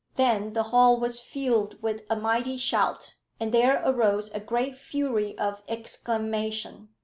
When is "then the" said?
0.15-0.63